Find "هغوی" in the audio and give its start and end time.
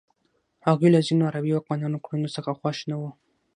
0.67-0.89